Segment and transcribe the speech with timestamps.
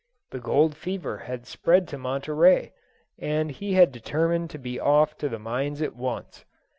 [0.31, 2.73] The gold fever had spread to Monterey,
[3.19, 6.43] and he had determined to be off to the mines at once.